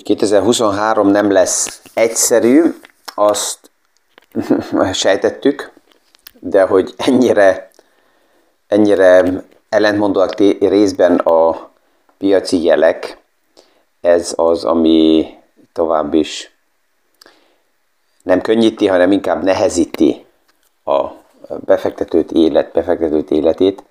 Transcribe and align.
hogy 0.00 0.16
2023 0.16 1.08
nem 1.08 1.30
lesz 1.30 1.82
egyszerű, 1.94 2.62
azt 3.14 3.70
sejtettük, 4.92 5.72
de 6.38 6.62
hogy 6.62 6.94
ennyire, 6.96 7.70
ennyire 8.66 9.44
ellentmondóak 9.68 10.34
részben 10.58 11.18
a 11.18 11.70
piaci 12.18 12.62
jelek, 12.62 13.18
ez 14.00 14.32
az, 14.36 14.64
ami 14.64 15.34
tovább 15.72 16.14
is 16.14 16.52
nem 18.22 18.40
könnyíti, 18.40 18.86
hanem 18.86 19.12
inkább 19.12 19.42
nehezíti 19.42 20.24
a 20.84 21.06
befektetőt 21.64 22.32
élet, 22.32 22.72
befektetőt 22.72 23.30
életét. 23.30 23.82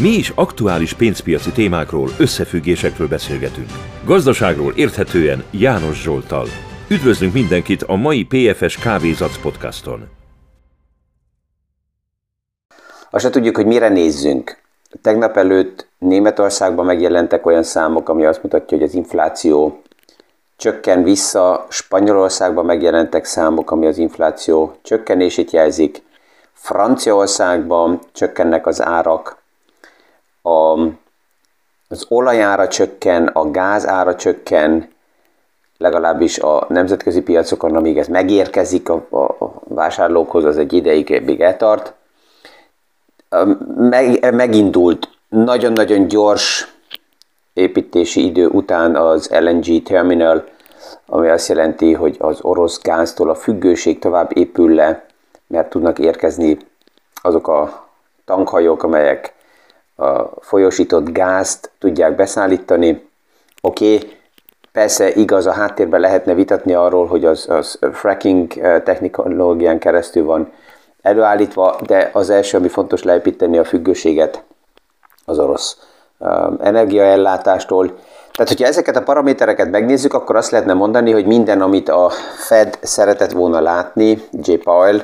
Mi 0.00 0.08
is 0.08 0.32
aktuális 0.34 0.94
pénzpiaci 0.94 1.50
témákról, 1.50 2.08
összefüggésekről 2.18 3.08
beszélgetünk. 3.08 3.68
Gazdaságról 4.04 4.72
érthetően 4.76 5.44
János 5.50 6.02
Zsoltal. 6.02 6.46
Üdvözlünk 6.88 7.32
mindenkit 7.32 7.82
a 7.82 7.94
mai 7.94 8.24
PFS 8.24 8.76
Kávézac 8.78 9.40
podcaston. 9.40 10.08
Azt 13.10 13.30
tudjuk, 13.30 13.56
hogy 13.56 13.66
mire 13.66 13.88
nézzünk. 13.88 14.58
Tegnap 15.02 15.36
előtt 15.36 15.88
Németországban 15.98 16.84
megjelentek 16.84 17.46
olyan 17.46 17.62
számok, 17.62 18.08
ami 18.08 18.24
azt 18.24 18.42
mutatja, 18.42 18.76
hogy 18.76 18.86
az 18.86 18.94
infláció 18.94 19.82
csökken 20.56 21.02
vissza. 21.02 21.66
Spanyolországban 21.68 22.64
megjelentek 22.64 23.24
számok, 23.24 23.70
ami 23.70 23.86
az 23.86 23.98
infláció 23.98 24.76
csökkenését 24.82 25.50
jelzik. 25.50 26.02
Franciaországban 26.52 28.00
csökkennek 28.12 28.66
az 28.66 28.82
árak, 28.82 29.41
a, 30.42 30.78
az 31.88 32.06
olajára 32.08 32.68
csökken, 32.68 33.26
a 33.26 33.50
gázára 33.50 34.14
csökken, 34.14 34.90
legalábbis 35.78 36.38
a 36.38 36.66
nemzetközi 36.68 37.22
piacokon, 37.22 37.76
amíg 37.76 37.98
ez 37.98 38.08
megérkezik 38.08 38.88
a, 38.88 38.94
a, 38.94 39.52
vásárlókhoz, 39.64 40.44
az 40.44 40.58
egy 40.58 40.72
ideig 40.72 41.22
még 41.24 41.40
eltart. 41.40 41.94
Meg, 43.76 44.34
megindult 44.34 45.08
nagyon-nagyon 45.28 46.08
gyors 46.08 46.74
építési 47.52 48.24
idő 48.24 48.46
után 48.46 48.96
az 48.96 49.30
LNG 49.30 49.82
terminal, 49.82 50.44
ami 51.06 51.28
azt 51.28 51.48
jelenti, 51.48 51.92
hogy 51.92 52.16
az 52.18 52.38
orosz 52.40 52.80
gáztól 52.82 53.30
a 53.30 53.34
függőség 53.34 53.98
tovább 53.98 54.36
épül 54.36 54.74
le, 54.74 55.06
mert 55.46 55.70
tudnak 55.70 55.98
érkezni 55.98 56.58
azok 57.22 57.48
a 57.48 57.88
tankhajók, 58.24 58.82
amelyek 58.82 59.34
a 60.02 60.30
folyosított 60.40 61.12
gázt 61.12 61.70
tudják 61.78 62.16
beszállítani. 62.16 63.08
Oké, 63.60 63.94
okay, 63.94 64.10
persze 64.72 65.12
igaz, 65.12 65.46
a 65.46 65.52
háttérben 65.52 66.00
lehetne 66.00 66.34
vitatni 66.34 66.74
arról, 66.74 67.06
hogy 67.06 67.24
az, 67.24 67.48
az 67.48 67.78
fracking 67.92 68.58
eh, 68.58 68.80
technológián 68.84 69.78
keresztül 69.78 70.24
van 70.24 70.52
előállítva, 71.02 71.76
de 71.86 72.10
az 72.12 72.30
első, 72.30 72.56
ami 72.56 72.68
fontos 72.68 73.02
leépíteni 73.02 73.58
a 73.58 73.64
függőséget 73.64 74.42
az 75.24 75.38
orosz 75.38 75.76
eh, 76.18 76.46
energiaellátástól. 76.60 77.86
Tehát, 78.32 78.48
hogyha 78.48 78.66
ezeket 78.66 78.96
a 78.96 79.02
paramétereket 79.02 79.70
megnézzük, 79.70 80.14
akkor 80.14 80.36
azt 80.36 80.50
lehetne 80.50 80.72
mondani, 80.72 81.10
hogy 81.10 81.26
minden, 81.26 81.60
amit 81.60 81.88
a 81.88 82.10
Fed 82.36 82.78
szeretett 82.82 83.32
volna 83.32 83.60
látni, 83.60 84.22
J. 84.32 84.52
Powell, 84.52 85.00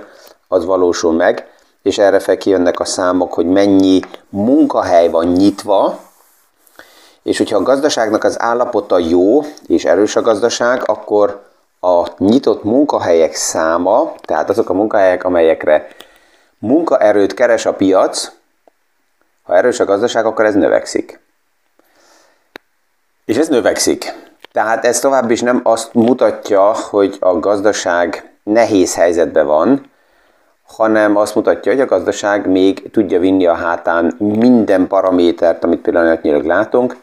az 0.48 0.64
valósul 0.64 1.12
meg 1.12 1.46
és 1.88 1.98
erre 1.98 2.18
fel 2.18 2.36
kijönnek 2.36 2.80
a 2.80 2.84
számok, 2.84 3.32
hogy 3.32 3.46
mennyi 3.46 4.00
munkahely 4.28 5.08
van 5.08 5.26
nyitva, 5.26 5.98
és 7.22 7.38
hogyha 7.38 7.56
a 7.56 7.62
gazdaságnak 7.62 8.24
az 8.24 8.40
állapota 8.40 8.98
jó 8.98 9.40
és 9.66 9.84
erős 9.84 10.16
a 10.16 10.22
gazdaság, 10.22 10.82
akkor 10.88 11.42
a 11.80 12.08
nyitott 12.18 12.64
munkahelyek 12.64 13.34
száma, 13.34 14.14
tehát 14.20 14.50
azok 14.50 14.70
a 14.70 14.72
munkahelyek, 14.72 15.24
amelyekre 15.24 15.88
munkaerőt 16.58 17.34
keres 17.34 17.66
a 17.66 17.74
piac, 17.74 18.32
ha 19.42 19.56
erős 19.56 19.80
a 19.80 19.84
gazdaság, 19.84 20.26
akkor 20.26 20.44
ez 20.44 20.54
növekszik. 20.54 21.20
És 23.24 23.36
ez 23.36 23.48
növekszik. 23.48 24.14
Tehát 24.52 24.84
ez 24.84 24.98
tovább 25.00 25.30
is 25.30 25.40
nem 25.40 25.60
azt 25.64 25.94
mutatja, 25.94 26.62
hogy 26.62 27.16
a 27.20 27.38
gazdaság 27.38 28.32
nehéz 28.42 28.94
helyzetben 28.94 29.46
van, 29.46 29.90
hanem 30.76 31.16
azt 31.16 31.34
mutatja, 31.34 31.72
hogy 31.72 31.80
a 31.80 31.86
gazdaság 31.86 32.48
még 32.48 32.90
tudja 32.90 33.18
vinni 33.18 33.46
a 33.46 33.54
hátán 33.54 34.14
minden 34.18 34.86
paramétert, 34.86 35.64
amit 35.64 35.80
pillanatnyilag 35.80 36.44
látunk, 36.44 36.96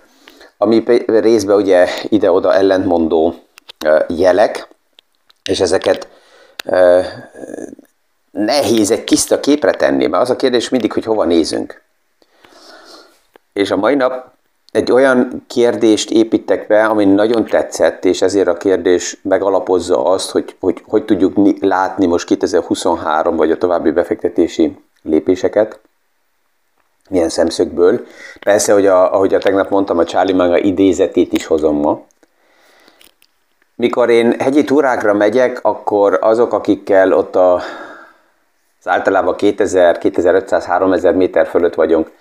ami 0.58 0.84
részben 1.06 1.56
ugye 1.56 1.88
ide-oda 2.10 2.54
ellentmondó 2.54 3.36
jelek, 4.08 4.68
és 5.50 5.60
ezeket 5.60 6.08
nehéz 8.32 8.92
egy 8.92 9.04
tiszta 9.04 9.40
képre 9.40 9.72
tenni, 9.72 10.08
mert 10.08 10.24
az 10.24 10.30
a 10.30 10.36
kérdés 10.36 10.70
mindig, 10.70 10.94
hogy 10.94 11.04
hova 11.04 11.24
nézünk. 11.24 11.82
És 13.54 13.72
a 13.72 13.76
mai 13.76 13.96
nap 13.96 14.35
egy 14.76 14.92
olyan 14.92 15.44
kérdést 15.48 16.12
építek 16.12 16.68
be, 16.68 16.86
ami 16.86 17.06
nagyon 17.06 17.46
tetszett, 17.46 18.06
és 18.06 18.22
ezért 18.22 18.48
a 18.48 18.58
kérdés 18.58 19.18
megalapozza 19.22 20.04
azt, 20.04 20.32
hogy 20.32 20.56
hogy, 20.60 20.84
hogy 20.88 21.06
tudjuk 21.06 21.34
látni 21.60 22.06
most 22.06 22.26
2023 22.26 23.36
vagy 23.36 23.52
a 23.52 23.58
további 23.58 23.92
befektetési 23.92 24.78
lépéseket, 25.02 25.80
milyen 27.10 27.30
szemszögből. 27.30 28.06
Persze, 28.40 28.74
hogy 28.74 28.86
a, 28.86 29.14
ahogy 29.14 29.34
a 29.34 29.40
tegnap 29.40 29.70
mondtam, 29.70 29.98
a 29.98 30.04
Charlie 30.04 30.34
Manga 30.34 30.58
idézetét 30.58 31.34
is 31.34 31.46
hozom 31.46 31.76
ma. 31.76 32.04
Mikor 33.76 34.10
én 34.10 34.40
hegyi 34.40 34.64
túrákra 34.64 35.14
megyek, 35.14 35.60
akkor 35.62 36.18
azok, 36.22 36.54
akikkel 36.54 37.14
ott 37.14 37.36
a, 37.36 37.54
az 38.80 38.88
általában 38.88 39.36
2000, 39.36 39.98
2500, 39.98 40.66
3000 40.66 41.14
méter 41.14 41.48
fölött 41.48 41.76
vagyunk, 41.76 42.12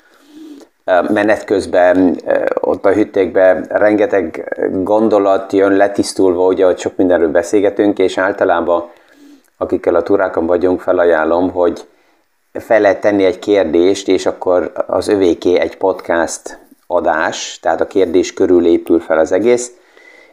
menet 0.85 1.45
közben 1.45 2.21
ott 2.61 2.85
a 2.85 2.93
hüttékben 2.93 3.67
rengeteg 3.69 4.55
gondolat 4.73 5.53
jön 5.53 5.73
letisztulva, 5.73 6.47
ugye, 6.47 6.65
hogy 6.65 6.79
sok 6.79 6.97
mindenről 6.97 7.31
beszélgetünk, 7.31 7.99
és 7.99 8.19
általában 8.19 8.91
akikkel 9.57 9.95
a 9.95 10.03
túrákon 10.03 10.47
vagyunk, 10.47 10.81
felajánlom, 10.81 11.51
hogy 11.51 11.87
fel 12.53 12.81
lehet 12.81 13.01
tenni 13.01 13.25
egy 13.25 13.39
kérdést, 13.39 14.09
és 14.09 14.27
akkor 14.27 14.73
az 14.87 15.09
övéké 15.09 15.59
egy 15.59 15.77
podcast 15.77 16.59
adás, 16.87 17.59
tehát 17.63 17.81
a 17.81 17.87
kérdés 17.87 18.35
körül 18.35 18.67
épül 18.67 19.01
fel 19.01 19.19
az 19.19 19.33
egész. 19.33 19.73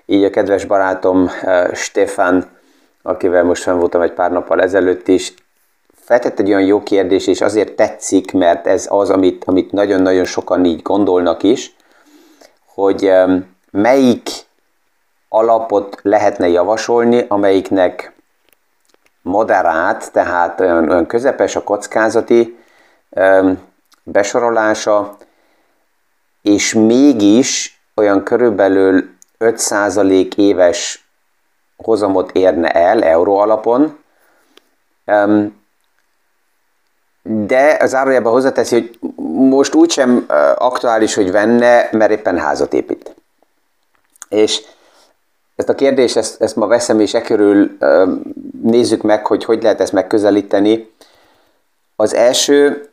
Így 0.06 0.24
a 0.24 0.30
kedves 0.30 0.66
barátom 0.66 1.30
Stefan, 1.74 2.46
akivel 3.02 3.44
most 3.44 3.64
fenn 3.64 3.78
voltam 3.78 4.02
egy 4.02 4.12
pár 4.12 4.32
nappal 4.32 4.62
ezelőtt 4.62 5.08
is, 5.08 5.34
feltett 6.12 6.40
egy 6.40 6.48
olyan 6.48 6.66
jó 6.66 6.84
kérdés, 6.84 7.28
és 7.28 7.42
azért 7.42 7.76
tetszik, 7.76 8.32
mert 8.32 8.68
ez 8.68 8.88
az, 8.90 9.10
amit, 9.10 9.44
amit 9.44 9.72
nagyon-nagyon 9.72 10.26
sokan 10.26 10.66
így 10.66 10.82
gondolnak 10.82 11.44
is, 11.44 11.76
hogy 12.66 13.12
melyik 13.72 14.30
alapot 15.30 16.00
lehetne 16.02 16.48
javasolni, 16.48 17.26
amelyiknek 17.28 18.14
moderát, 19.22 20.12
tehát 20.12 20.60
olyan, 20.60 20.90
olyan 20.90 21.06
közepes 21.06 21.56
a 21.56 21.64
kockázati 21.64 22.58
besorolása, 24.04 25.18
és 26.42 26.74
mégis 26.74 27.82
olyan 27.96 28.24
körülbelül 28.24 29.10
5% 29.40 30.36
éves 30.36 31.08
hozamot 31.78 32.32
érne 32.32 32.70
el 32.70 33.04
euró 33.04 33.38
alapon, 33.38 34.00
de 37.31 37.78
az 37.80 37.90
zárójában 37.90 38.31
hozzáteszi, 38.31 38.75
hogy 38.75 39.12
most 39.50 39.73
úgysem 39.73 40.26
aktuális, 40.56 41.14
hogy 41.14 41.32
venne, 41.32 41.90
mert 41.91 42.11
éppen 42.11 42.38
házat 42.38 42.73
épít. 42.73 43.16
És 44.29 44.61
ezt 45.56 45.70
a 45.70 45.76
kérdést, 45.76 46.17
ezt, 46.17 46.41
ezt 46.41 46.56
ma 46.56 46.67
veszem, 46.67 47.00
és 47.00 47.14
e 47.14 47.22
körül 47.22 47.78
nézzük 48.64 49.02
meg, 49.02 49.26
hogy 49.26 49.44
hogy 49.44 49.64
lehet 49.64 49.82
ezt 49.82 49.94
megközelíteni. 49.94 50.91
Az 51.96 52.14
első 52.14 52.90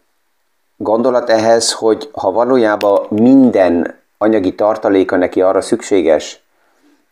gondolat 0.76 1.30
ehhez, 1.30 1.72
hogy 1.72 2.10
ha 2.12 2.32
valójában 2.32 3.06
minden 3.08 3.98
anyagi 4.18 4.54
tartaléka 4.54 5.16
neki 5.16 5.42
arra 5.42 5.60
szükséges, 5.60 6.42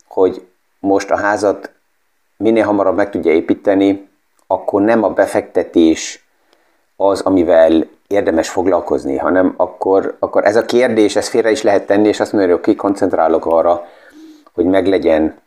hogy 0.09 0.47
most 0.79 1.11
a 1.11 1.17
házat 1.17 1.71
minél 2.37 2.65
hamarabb 2.65 2.97
meg 2.97 3.11
tudja 3.11 3.33
építeni, 3.33 4.09
akkor 4.47 4.83
nem 4.83 5.03
a 5.03 5.11
befektetés 5.11 6.26
az, 6.97 7.21
amivel 7.21 7.87
érdemes 8.07 8.49
foglalkozni, 8.49 9.17
hanem 9.17 9.55
akkor, 9.57 10.17
akkor 10.19 10.45
ez 10.45 10.57
a 10.57 10.65
kérdés, 10.65 11.17
ez 11.17 11.29
félre 11.29 11.51
is 11.51 11.63
lehet 11.63 11.87
tenni, 11.87 12.09
és 12.09 12.21
azt 12.21 12.33
mondja, 12.33 12.51
hogy 12.51 12.61
oké, 12.61 12.75
koncentrálok 12.75 13.47
arra, 13.47 13.87
hogy 14.53 14.65
meglegyen 14.65 15.39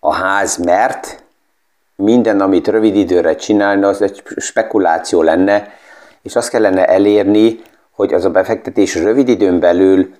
a 0.00 0.14
ház, 0.14 0.56
mert 0.56 1.22
minden, 1.94 2.40
amit 2.40 2.68
rövid 2.68 2.96
időre 2.96 3.34
csinálna, 3.34 3.88
az 3.88 4.02
egy 4.02 4.22
spekuláció 4.36 5.22
lenne, 5.22 5.72
és 6.22 6.36
azt 6.36 6.48
kellene 6.48 6.86
elérni, 6.86 7.60
hogy 7.90 8.14
az 8.14 8.24
a 8.24 8.30
befektetés 8.30 8.94
rövid 8.94 9.28
időn 9.28 9.58
belül 9.58 10.14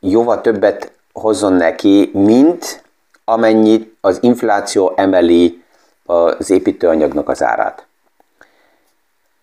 jóval 0.00 0.40
többet 0.40 0.92
hozzon 1.12 1.52
neki, 1.52 2.10
mint 2.14 2.82
amennyit 3.24 3.96
az 4.00 4.18
infláció 4.20 4.92
emeli 4.96 5.62
az 6.04 6.50
építőanyagnak 6.50 7.28
az 7.28 7.42
árát. 7.42 7.86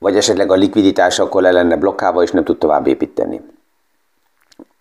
Vagy 0.03 0.15
esetleg 0.15 0.51
a 0.51 0.55
likviditás 0.55 1.19
akkor 1.19 1.41
le 1.41 1.51
lenne 1.51 1.75
blokkálva, 1.75 2.23
és 2.23 2.31
nem 2.31 2.43
tud 2.43 2.57
tovább 2.57 2.87
építeni. 2.87 3.41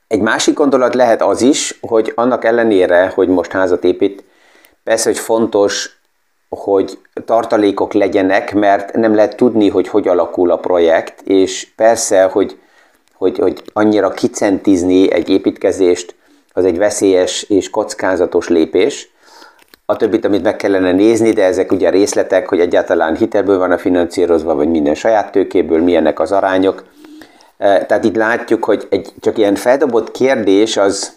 Egy 0.09 0.21
másik 0.21 0.55
gondolat 0.55 0.95
lehet 0.95 1.23
az 1.23 1.43
is, 1.43 1.79
hogy 1.81 2.13
annak 2.15 2.45
ellenére, 2.45 3.13
hogy 3.15 3.29
most 3.29 3.53
házat 3.53 3.85
épít, 3.85 4.25
persze, 4.85 5.09
hogy 5.09 5.19
fontos, 5.19 6.01
hogy 6.49 6.99
tartalékok 7.25 7.93
legyenek, 7.93 8.55
mert 8.55 8.93
nem 8.93 9.15
lehet 9.15 9.37
tudni, 9.37 9.69
hogy 9.69 9.89
hogy 9.89 10.09
alakul 10.09 10.51
a 10.51 10.59
projekt, 10.59 11.21
és 11.21 11.69
persze, 11.77 12.23
hogy, 12.23 12.59
hogy, 13.15 13.39
hogy 13.39 13.63
annyira 13.73 14.11
kicentizni 14.11 15.13
egy 15.13 15.29
építkezést, 15.29 16.15
az 16.53 16.65
egy 16.65 16.79
veszélyes 16.79 17.43
és 17.43 17.71
kockázatos 17.71 18.49
lépés. 18.49 19.12
A 19.93 19.97
többit, 19.97 20.25
amit 20.25 20.43
meg 20.43 20.56
kellene 20.56 20.93
nézni, 20.93 21.31
de 21.31 21.44
ezek 21.44 21.73
ugye 21.73 21.91
részletek, 21.91 22.49
hogy 22.49 22.61
egyáltalán 22.61 23.17
hitelből 23.17 23.59
van 23.59 23.71
a 23.71 23.79
finanszírozva, 23.79 24.55
vagy 24.55 24.69
minden 24.69 24.94
saját 24.94 25.33
tőkéből, 25.33 25.83
milyenek 25.83 26.21
az 26.21 26.33
arányok. 26.33 26.85
E, 27.59 27.85
tehát 27.87 28.05
itt 28.05 28.17
látjuk, 28.17 28.65
hogy 28.65 28.87
egy 28.91 29.12
csak 29.21 29.39
ilyen 29.39 29.55
feldobott 29.55 30.11
kérdés 30.11 30.77
az 30.77 31.12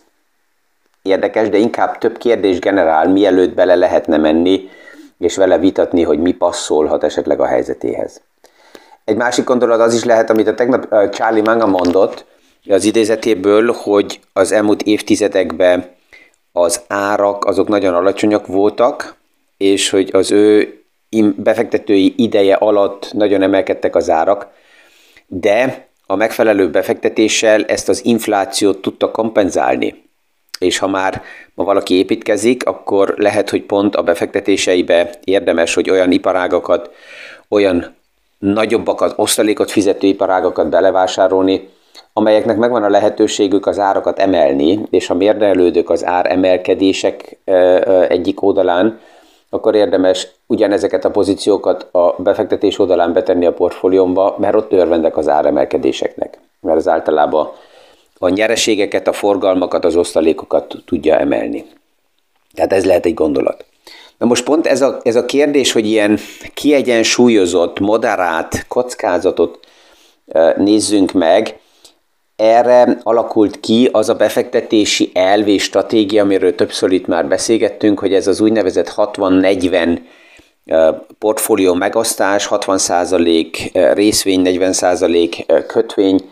érdekes, 1.01 1.49
de 1.49 1.57
inkább 1.57 1.97
több 1.97 2.17
kérdés 2.17 2.59
generál, 2.59 3.09
mielőtt 3.09 3.53
bele 3.53 3.75
lehetne 3.75 4.17
menni, 4.17 4.69
és 5.19 5.35
vele 5.35 5.57
vitatni, 5.57 6.03
hogy 6.03 6.19
mi 6.19 6.31
passzolhat 6.31 7.03
esetleg 7.03 7.39
a 7.39 7.45
helyzetéhez. 7.45 8.21
Egy 9.05 9.15
másik 9.15 9.45
gondolat 9.45 9.79
az 9.79 9.93
is 9.93 10.03
lehet, 10.03 10.29
amit 10.29 10.47
a 10.47 10.53
tegnap 10.53 10.93
e, 10.93 11.09
Charlie 11.09 11.41
Manga 11.41 11.67
mondott, 11.67 12.25
az 12.69 12.83
idézetéből, 12.83 13.71
hogy 13.71 14.19
az 14.33 14.51
elmúlt 14.51 14.81
évtizedekben 14.81 15.93
az 16.57 16.81
árak 16.87 17.45
azok 17.45 17.67
nagyon 17.67 17.93
alacsonyak 17.93 18.47
voltak, 18.47 19.15
és 19.57 19.89
hogy 19.89 20.09
az 20.13 20.31
ő 20.31 20.79
befektetői 21.35 22.13
ideje 22.17 22.55
alatt 22.55 23.09
nagyon 23.13 23.41
emelkedtek 23.41 23.95
az 23.95 24.09
árak, 24.09 24.47
de 25.27 25.87
a 26.05 26.15
megfelelő 26.15 26.69
befektetéssel 26.69 27.63
ezt 27.65 27.89
az 27.89 28.05
inflációt 28.05 28.81
tudta 28.81 29.11
kompenzálni. 29.11 30.03
És 30.59 30.77
ha 30.77 30.87
már 30.87 31.21
ma 31.53 31.63
valaki 31.63 31.93
építkezik, 31.93 32.65
akkor 32.65 33.13
lehet, 33.17 33.49
hogy 33.49 33.63
pont 33.63 33.95
a 33.95 34.03
befektetéseibe 34.03 35.09
érdemes, 35.23 35.73
hogy 35.73 35.89
olyan 35.89 36.11
iparágakat, 36.11 36.89
olyan 37.47 37.95
nagyobbakat, 38.37 39.13
osztalékot 39.15 39.71
fizető 39.71 40.07
iparágakat 40.07 40.69
belevásárolni, 40.69 41.69
amelyeknek 42.17 42.57
megvan 42.57 42.83
a 42.83 42.89
lehetőségük 42.89 43.65
az 43.65 43.79
árakat 43.79 44.19
emelni, 44.19 44.79
és 44.89 45.07
ha 45.07 45.13
mérdelődök 45.13 45.89
az 45.89 46.05
ár 46.05 46.31
emelkedések 46.31 47.37
egyik 48.07 48.41
oldalán, 48.41 48.99
akkor 49.49 49.75
érdemes 49.75 50.27
ugyanezeket 50.47 51.05
a 51.05 51.11
pozíciókat 51.11 51.87
a 51.91 52.15
befektetés 52.17 52.79
oldalán 52.79 53.13
betenni 53.13 53.45
a 53.45 53.53
portfóliómba, 53.53 54.35
mert 54.39 54.55
ott 54.55 54.71
örvendek 54.71 55.17
az 55.17 55.27
áremelkedéseknek. 55.27 56.39
Mert 56.59 56.77
az 56.77 56.87
általában 56.87 57.51
a 58.19 58.29
nyereségeket, 58.29 59.07
a 59.07 59.13
forgalmakat, 59.13 59.85
az 59.85 59.95
osztalékokat 59.95 60.75
tudja 60.85 61.17
emelni. 61.17 61.65
Tehát 62.53 62.73
ez 62.73 62.85
lehet 62.85 63.05
egy 63.05 63.13
gondolat. 63.13 63.65
Na 64.17 64.25
most 64.25 64.43
pont 64.43 64.67
ez 64.67 64.81
a, 64.81 64.99
ez 65.03 65.15
a 65.15 65.25
kérdés, 65.25 65.71
hogy 65.71 65.85
ilyen 65.85 66.17
kiegyensúlyozott, 66.53 67.79
moderát 67.79 68.67
kockázatot 68.67 69.59
nézzünk 70.55 71.11
meg, 71.11 71.59
erre 72.35 72.97
alakult 73.03 73.59
ki 73.59 73.89
az 73.91 74.09
a 74.09 74.15
befektetési 74.15 75.11
elv 75.13 75.47
és 75.47 75.63
stratégia, 75.63 76.23
amiről 76.23 76.55
többször 76.55 76.91
itt 76.91 77.07
már 77.07 77.27
beszélgettünk, 77.27 77.99
hogy 77.99 78.13
ez 78.13 78.27
az 78.27 78.41
úgynevezett 78.41 78.93
60-40 78.95 79.99
portfólió 81.19 81.73
megosztás, 81.73 82.47
60% 82.49 83.91
részvény, 83.93 84.41
40% 84.45 85.63
kötvény 85.67 86.29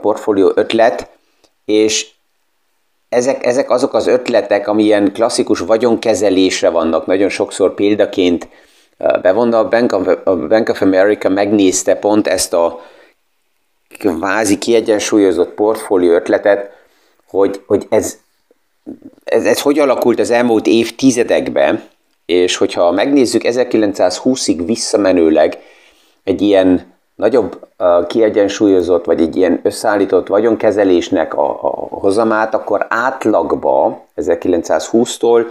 portfólió 0.00 0.52
ötlet, 0.54 1.08
és 1.64 2.08
ezek, 3.08 3.46
ezek 3.46 3.70
azok 3.70 3.94
az 3.94 4.06
ötletek, 4.06 4.68
amilyen 4.68 5.12
klasszikus 5.12 5.58
vagyonkezelésre 5.58 6.68
vannak, 6.68 7.06
nagyon 7.06 7.28
sokszor 7.28 7.74
példaként 7.74 8.48
bevonna. 9.22 9.58
A 9.58 9.68
Bank 9.68 9.92
of, 9.92 10.06
a 10.24 10.36
Bank 10.36 10.68
of 10.68 10.82
America 10.82 11.28
megnézte 11.28 11.94
pont 11.94 12.26
ezt 12.26 12.52
a 12.52 12.80
kvázi 13.98 14.58
kiegyensúlyozott 14.58 15.54
portfólió 15.54 16.12
ötletet, 16.12 16.70
hogy, 17.28 17.62
hogy 17.66 17.86
ez, 17.88 18.18
ez, 19.24 19.44
ez 19.44 19.60
hogy 19.60 19.78
alakult 19.78 20.18
az 20.18 20.30
elmúlt 20.30 20.66
évtizedekben, 20.66 21.82
és 22.26 22.56
hogyha 22.56 22.90
megnézzük 22.90 23.42
1920-ig 23.44 24.62
visszamenőleg 24.66 25.58
egy 26.24 26.42
ilyen 26.42 26.94
nagyobb 27.14 27.68
uh, 27.78 28.06
kiegyensúlyozott, 28.06 29.04
vagy 29.04 29.20
egy 29.20 29.36
ilyen 29.36 29.60
összeállított 29.62 30.26
vagyonkezelésnek 30.26 31.34
a, 31.34 31.50
a 31.50 31.68
hozamát, 31.90 32.54
akkor 32.54 32.86
átlagba 32.88 34.06
1920-tól 34.16 35.44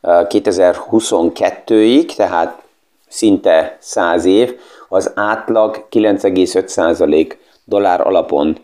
uh, 0.00 0.26
2022-ig, 0.28 2.14
tehát 2.14 2.62
szinte 3.08 3.76
100 3.80 4.24
év, 4.24 4.58
az 4.88 5.12
átlag 5.14 5.86
9,5% 5.90 7.34
dollár 7.68 8.06
alapon 8.06 8.58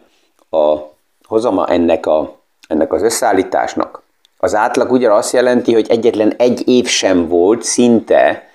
a 0.51 0.77
hozama 1.25 1.67
ennek, 1.67 2.07
a, 2.07 2.37
ennek 2.69 2.93
az 2.93 3.03
összeállításnak. 3.03 4.03
Az 4.39 4.55
átlag 4.55 4.93
ugye 4.93 5.13
azt 5.13 5.33
jelenti, 5.33 5.73
hogy 5.73 5.87
egyetlen 5.89 6.35
egy 6.37 6.69
év 6.69 6.87
sem 6.87 7.29
volt 7.29 7.63
szinte 7.63 8.49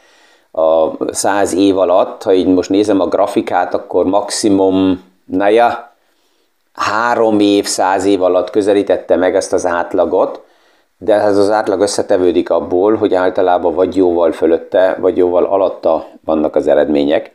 a 0.51 0.89
száz 1.13 1.53
év 1.53 1.77
alatt, 1.77 2.23
ha 2.23 2.33
így 2.33 2.47
most 2.47 2.69
nézem 2.69 2.99
a 2.99 3.07
grafikát, 3.07 3.73
akkor 3.73 4.05
maximum, 4.05 5.03
naja, 5.25 5.95
három 6.73 7.39
év, 7.39 7.65
száz 7.65 8.05
év 8.05 8.21
alatt 8.23 8.49
közelítette 8.49 9.15
meg 9.15 9.35
ezt 9.35 9.53
az 9.53 9.65
átlagot, 9.65 10.43
de 10.97 11.13
ez 11.13 11.37
az 11.37 11.49
átlag 11.49 11.81
összetevődik 11.81 12.49
abból, 12.49 12.95
hogy 12.95 13.13
általában 13.13 13.73
vagy 13.73 13.95
jóval 13.95 14.31
fölötte, 14.31 14.97
vagy 14.99 15.17
jóval 15.17 15.45
alatta 15.45 16.07
vannak 16.25 16.55
az 16.55 16.67
eredmények. 16.67 17.31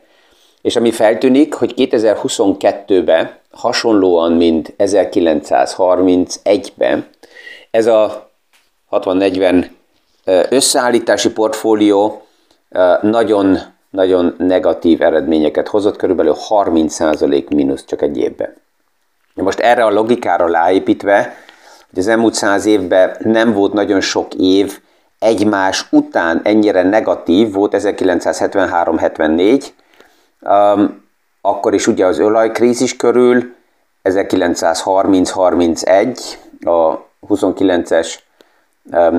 És 0.65 0.75
ami 0.75 0.91
feltűnik, 0.91 1.53
hogy 1.53 1.73
2022-ben 1.77 3.31
hasonlóan, 3.51 4.31
mint 4.31 4.73
1931-ben, 4.77 7.07
ez 7.71 7.87
a 7.87 8.29
60-40 8.91 9.65
összeállítási 10.49 11.31
portfólió 11.31 12.21
nagyon, 13.01 13.57
nagyon 13.89 14.35
negatív 14.37 15.01
eredményeket 15.01 15.67
hozott, 15.67 15.95
körülbelül 15.95 16.35
30% 16.49 17.55
mínusz 17.55 17.85
csak 17.85 18.01
egy 18.01 18.17
évben. 18.17 18.53
Most 19.33 19.59
erre 19.59 19.85
a 19.85 19.91
logikára 19.91 20.47
ráépítve, 20.47 21.35
hogy 21.89 21.99
az 21.99 22.07
elmúlt 22.07 22.33
száz 22.33 22.65
évben 22.65 23.15
nem 23.19 23.53
volt 23.53 23.73
nagyon 23.73 24.01
sok 24.01 24.33
év 24.33 24.79
egymás 25.19 25.85
után 25.91 26.41
ennyire 26.43 26.83
negatív, 26.83 27.51
volt 27.51 27.75
1973-74, 27.77 29.61
Um, 29.61 29.83
akkor 31.41 31.73
is 31.73 31.87
ugye 31.87 32.05
az 32.05 32.19
olajkrízis 32.19 32.95
körül, 32.95 33.53
1930-31, 34.03 36.19
a 36.59 36.97
29-es 37.27 38.13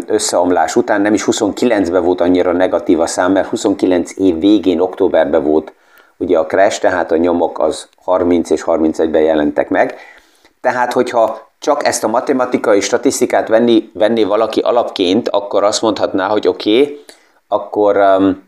összeomlás 0.07 0.77
után, 0.77 1.01
nem 1.01 1.15
is 1.15 1.25
29-ben 1.27 2.05
volt 2.05 2.21
annyira 2.21 2.53
negatív 2.53 3.01
a 3.01 3.07
szám, 3.07 3.33
mert 3.33 3.49
29 3.49 4.19
év 4.19 4.39
végén, 4.39 4.81
októberben 4.81 5.43
volt 5.43 5.73
ugye 6.17 6.39
a 6.39 6.47
crash, 6.47 6.81
tehát 6.81 7.13
a 7.13 7.17
nyomok 7.17 7.59
az 7.59 7.89
30 8.05 8.51
és 8.51 8.63
31-ben 8.67 9.23
jelentek 9.23 9.69
meg. 9.69 9.97
Tehát, 10.61 10.93
hogyha 10.93 11.51
csak 11.59 11.85
ezt 11.85 12.05
a 12.05 12.09
matematikai 12.09 12.81
statisztikát 12.81 13.49
venni, 13.49 13.91
venni 13.95 14.25
valaki 14.25 14.61
alapként, 14.61 15.29
akkor 15.29 15.65
azt 15.65 15.83
mondhatná, 15.83 16.29
hogy 16.29 16.49
oké, 16.49 16.81
okay, 16.81 17.05
akkor 17.49 17.97
um, 17.97 18.46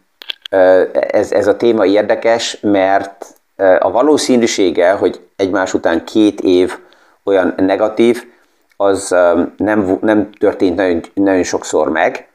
ez, 1.10 1.32
ez 1.32 1.46
a 1.46 1.56
téma 1.56 1.86
érdekes, 1.86 2.58
mert 2.60 3.26
a 3.78 3.90
valószínűsége, 3.90 4.92
hogy 4.92 5.20
egymás 5.36 5.74
után 5.74 6.04
két 6.04 6.40
év 6.40 6.78
olyan 7.24 7.54
negatív, 7.56 8.24
az 8.76 9.08
nem, 9.56 9.98
nem 10.00 10.30
történt 10.32 10.76
nagyon, 10.76 11.02
nagyon 11.14 11.42
sokszor 11.42 11.88
meg. 11.88 12.28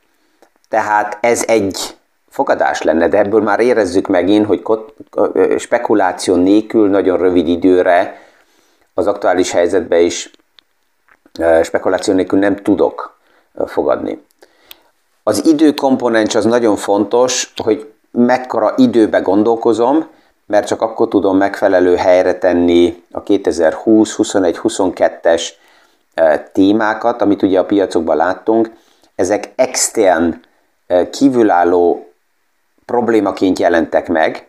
Tehát 0.69 1.17
ez 1.21 1.43
egy 1.47 1.95
fogadás 2.29 2.81
lenne, 2.81 3.07
de 3.07 3.17
ebből 3.17 3.41
már 3.41 3.59
érezzük 3.59 4.07
megint, 4.07 4.45
hogy 4.45 4.61
spekuláció 5.57 6.35
nélkül 6.35 6.89
nagyon 6.89 7.17
rövid 7.17 7.47
időre 7.47 8.21
az 8.93 9.07
aktuális 9.07 9.51
helyzetben 9.51 10.01
is 10.01 10.31
spekuláció 11.63 12.13
nélkül 12.13 12.39
nem 12.39 12.55
tudok 12.55 13.17
fogadni. 13.65 14.25
Az 15.23 15.45
időkomponens 15.45 16.35
az 16.35 16.45
nagyon 16.45 16.75
fontos, 16.75 17.53
hogy 17.55 17.92
mekkora 18.13 18.73
időbe 18.77 19.19
gondolkozom, 19.19 20.07
mert 20.45 20.67
csak 20.67 20.81
akkor 20.81 21.07
tudom 21.07 21.37
megfelelő 21.37 21.95
helyre 21.95 22.37
tenni 22.37 23.03
a 23.11 23.23
2020, 23.23 24.13
21, 24.13 24.59
22-es 24.63 25.49
témákat, 26.51 27.21
amit 27.21 27.41
ugye 27.41 27.59
a 27.59 27.65
piacokban 27.65 28.15
láttunk. 28.15 28.71
ezek 29.15 29.51
extern, 29.55 30.41
kívülálló 31.11 32.11
problémaként 32.85 33.59
jelentek 33.59 34.07
meg, 34.07 34.47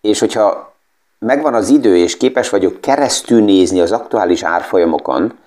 és 0.00 0.18
hogyha 0.18 0.74
megvan 1.18 1.54
az 1.54 1.68
idő, 1.68 1.96
és 1.96 2.16
képes 2.16 2.48
vagyok 2.48 2.80
keresztül 2.80 3.44
nézni 3.44 3.80
az 3.80 3.92
aktuális 3.92 4.42
árfolyamokon, 4.42 5.38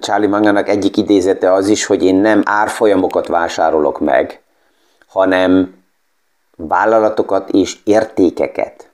Charlie 0.00 0.26
Mangának 0.26 0.68
egyik 0.68 0.96
idézete 0.96 1.52
az 1.52 1.68
is, 1.68 1.84
hogy 1.84 2.04
én 2.04 2.14
nem 2.14 2.42
árfolyamokat 2.44 3.26
vásárolok 3.26 4.00
meg, 4.00 4.40
hanem 5.06 5.75
vállalatokat 6.56 7.50
és 7.50 7.76
értékeket. 7.84 8.88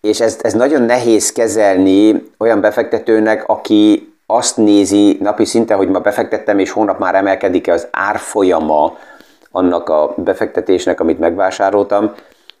És 0.00 0.20
ez, 0.20 0.38
ez 0.40 0.52
nagyon 0.52 0.82
nehéz 0.82 1.32
kezelni 1.32 2.30
olyan 2.38 2.60
befektetőnek, 2.60 3.48
aki 3.48 4.12
azt 4.26 4.56
nézi 4.56 5.18
napi 5.20 5.44
szinten, 5.44 5.76
hogy 5.76 5.88
ma 5.88 5.98
befektettem, 5.98 6.58
és 6.58 6.70
hónap 6.70 6.98
már 6.98 7.14
emelkedik-e 7.14 7.72
az 7.72 7.88
árfolyama 7.90 8.96
annak 9.50 9.88
a 9.88 10.14
befektetésnek, 10.16 11.00
amit 11.00 11.18
megvásároltam, 11.18 12.14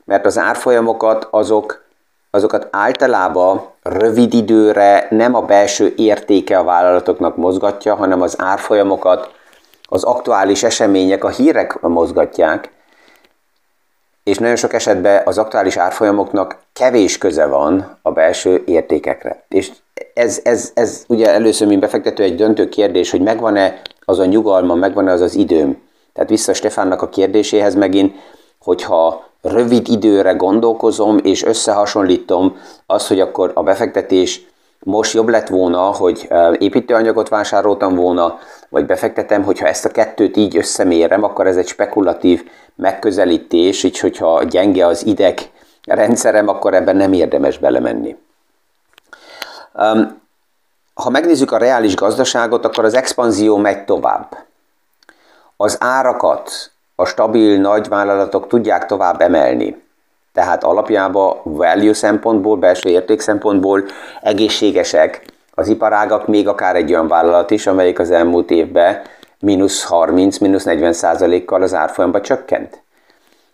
mert 0.04 0.26
az 0.26 0.38
árfolyamokat 0.38 1.28
azok, 1.30 1.84
azokat 2.30 2.68
általában 2.70 3.62
rövid 3.82 4.34
időre 4.34 5.06
nem 5.10 5.34
a 5.34 5.42
belső 5.42 5.92
értéke 5.96 6.58
a 6.58 6.64
vállalatoknak 6.64 7.36
mozgatja, 7.36 7.94
hanem 7.94 8.20
az 8.22 8.34
árfolyamokat 8.38 9.32
az 9.88 10.02
aktuális 10.02 10.62
események, 10.62 11.24
a 11.24 11.28
hírek 11.28 11.80
mozgatják, 11.80 12.70
és 14.24 14.38
nagyon 14.38 14.56
sok 14.56 14.72
esetben 14.72 15.22
az 15.24 15.38
aktuális 15.38 15.76
árfolyamoknak 15.76 16.58
kevés 16.72 17.18
köze 17.18 17.46
van 17.46 17.98
a 18.02 18.12
belső 18.12 18.62
értékekre. 18.66 19.44
És 19.48 19.70
ez, 20.14 20.40
ez, 20.44 20.70
ez 20.74 21.04
ugye 21.08 21.32
először, 21.32 21.66
mint 21.66 21.80
befektető, 21.80 22.22
egy 22.22 22.34
döntő 22.34 22.68
kérdés, 22.68 23.10
hogy 23.10 23.20
megvan-e 23.20 23.80
az 24.04 24.18
a 24.18 24.24
nyugalma, 24.24 24.74
megvan-e 24.74 25.12
az 25.12 25.20
az 25.20 25.34
időm. 25.34 25.82
Tehát 26.12 26.30
vissza 26.30 26.54
Stefánnak 26.54 27.02
a 27.02 27.08
kérdéséhez 27.08 27.74
megint, 27.74 28.14
hogyha 28.58 29.24
rövid 29.42 29.88
időre 29.88 30.32
gondolkozom, 30.32 31.18
és 31.22 31.44
összehasonlítom 31.44 32.56
azt, 32.86 33.08
hogy 33.08 33.20
akkor 33.20 33.50
a 33.54 33.62
befektetés 33.62 34.46
most 34.84 35.12
jobb 35.12 35.28
lett 35.28 35.48
volna, 35.48 35.80
hogy 35.80 36.28
építőanyagot 36.58 37.28
vásároltam 37.28 37.94
volna, 37.94 38.38
vagy 38.68 38.86
befektetem, 38.86 39.42
hogyha 39.42 39.66
ezt 39.66 39.84
a 39.84 39.88
kettőt 39.88 40.36
így 40.36 40.56
összemérem, 40.56 41.22
akkor 41.22 41.46
ez 41.46 41.56
egy 41.56 41.66
spekulatív 41.66 42.44
megközelítés, 42.74 43.82
így 43.82 43.98
hogyha 43.98 44.42
gyenge 44.42 44.86
az 44.86 45.06
ideg 45.06 45.38
rendszerem, 45.84 46.48
akkor 46.48 46.74
ebben 46.74 46.96
nem 46.96 47.12
érdemes 47.12 47.58
belemenni. 47.58 48.16
Ha 50.94 51.10
megnézzük 51.10 51.52
a 51.52 51.58
reális 51.58 51.94
gazdaságot, 51.94 52.64
akkor 52.64 52.84
az 52.84 52.94
expanzió 52.94 53.56
megy 53.56 53.84
tovább. 53.84 54.44
Az 55.56 55.76
árakat 55.80 56.72
a 56.94 57.04
stabil 57.04 57.60
nagy 57.60 57.88
vállalatok 57.88 58.46
tudják 58.46 58.86
tovább 58.86 59.20
emelni. 59.20 59.82
Tehát 60.32 60.64
alapjában 60.64 61.36
value 61.42 61.94
szempontból, 61.94 62.56
belső 62.56 62.88
érték 62.88 63.20
szempontból 63.20 63.84
egészségesek 64.22 65.24
az 65.54 65.68
iparágak, 65.68 66.26
még 66.26 66.48
akár 66.48 66.76
egy 66.76 66.90
olyan 66.90 67.08
vállalat 67.08 67.50
is, 67.50 67.66
amelyik 67.66 67.98
az 67.98 68.10
elmúlt 68.10 68.50
évben 68.50 69.02
mínusz 69.44 69.84
30, 69.84 70.38
mínusz 70.38 70.64
40 70.64 70.92
százalékkal 70.92 71.62
az 71.62 71.74
árfolyamba 71.74 72.20
csökkent. 72.20 72.82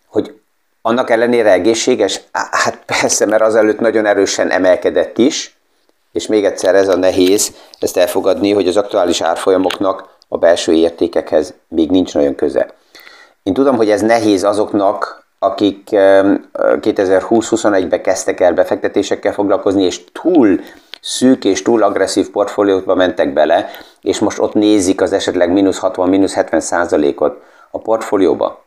Hogy 0.07 0.39
annak 0.81 1.09
ellenére 1.09 1.51
egészséges? 1.51 2.21
Hát 2.31 2.79
persze, 2.85 3.25
mert 3.25 3.41
azelőtt 3.41 3.79
nagyon 3.79 4.05
erősen 4.05 4.49
emelkedett 4.49 5.17
is, 5.17 5.57
és 6.11 6.27
még 6.27 6.45
egyszer 6.45 6.75
ez 6.75 6.87
a 6.87 6.97
nehéz 6.97 7.55
ezt 7.79 7.97
elfogadni, 7.97 8.51
hogy 8.51 8.67
az 8.67 8.77
aktuális 8.77 9.21
árfolyamoknak 9.21 10.15
a 10.27 10.37
belső 10.37 10.73
értékekhez 10.73 11.53
még 11.67 11.89
nincs 11.89 12.13
nagyon 12.13 12.35
köze. 12.35 12.73
Én 13.43 13.53
tudom, 13.53 13.75
hogy 13.75 13.89
ez 13.89 14.01
nehéz 14.01 14.43
azoknak, 14.43 15.25
akik 15.39 15.89
2020-21-ben 15.91 18.01
kezdtek 18.01 18.39
el 18.39 18.53
befektetésekkel 18.53 19.33
foglalkozni, 19.33 19.83
és 19.83 20.03
túl 20.11 20.59
szűk 21.01 21.45
és 21.45 21.61
túl 21.61 21.83
agresszív 21.83 22.29
portfóliókba 22.29 22.95
mentek 22.95 23.33
bele, 23.33 23.69
és 24.01 24.19
most 24.19 24.39
ott 24.39 24.53
nézik 24.53 25.01
az 25.01 25.13
esetleg 25.13 25.51
mínusz 25.51 25.77
60, 25.77 26.09
mínusz 26.09 26.33
70 26.33 26.59
százalékot 26.59 27.43
a 27.71 27.77
portfólióba. 27.77 28.63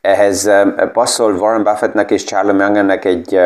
Ehhez 0.00 0.50
passzol 0.92 1.34
Warren 1.34 1.62
Buffettnek 1.62 2.10
és 2.10 2.24
Charlie 2.24 2.52
Mangannek 2.52 3.04
egy 3.04 3.40